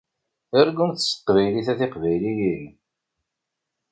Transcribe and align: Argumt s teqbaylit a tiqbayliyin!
Argumt 0.59 1.03
s 1.05 1.09
teqbaylit 1.13 1.67
a 1.71 1.73
tiqbayliyin! 1.79 2.65